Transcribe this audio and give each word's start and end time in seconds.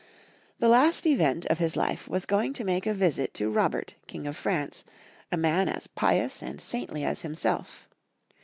The 0.57 0.67
last 0.67 1.05
event 1.05 1.45
of 1.45 1.59
his 1.59 1.75
life 1.75 2.07
was 2.07 2.25
going 2.25 2.53
to 2.53 2.63
make 2.63 2.87
a 2.87 2.93
visit 2.95 3.35
to 3.35 3.51
Robert, 3.51 3.93
King 4.07 4.25
of 4.25 4.35
France, 4.35 4.83
a 5.31 5.37
man 5.37 5.69
as 5.69 5.85
pious 5.85 6.41
and 6.41 6.59
saintly 6.59 7.03
as 7.03 7.21
himself. 7.21 7.87